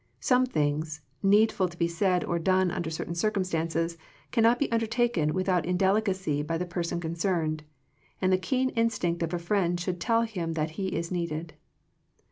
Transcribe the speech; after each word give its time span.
Some 0.19 0.47
things, 0.47 1.01
needful 1.21 1.67
to 1.69 1.77
be 1.77 1.87
said 1.87 2.23
or 2.23 2.39
done 2.39 2.71
under 2.71 2.89
certain 2.89 3.13
circumstances, 3.13 3.99
cannot 4.31 4.57
be 4.57 4.71
undertaken 4.71 5.31
without 5.31 5.63
indelicacy 5.63 6.41
by 6.41 6.57
the 6.57 6.65
person 6.65 6.99
concerned, 6.99 7.61
and 8.19 8.33
the 8.33 8.37
keen 8.39 8.69
instinct 8.69 9.21
of 9.21 9.31
a 9.31 9.37
friend 9.37 9.79
should 9.79 10.01
tell 10.01 10.23
him 10.23 10.53
that 10.53 10.71
he 10.71 10.87
is 10.87 11.11
needed. 11.11 11.53